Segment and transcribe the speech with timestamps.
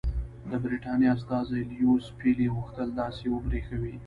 [0.49, 3.95] د برټانیې استازي لیویس پیلي غوښتل داسې وبرېښوي.